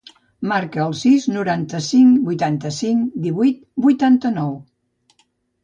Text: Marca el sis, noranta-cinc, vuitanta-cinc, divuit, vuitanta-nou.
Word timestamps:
Marca 0.51 0.79
el 0.85 0.95
sis, 1.01 1.27
noranta-cinc, 1.35 2.17
vuitanta-cinc, 2.31 3.13
divuit, 3.29 3.63
vuitanta-nou. 3.89 4.51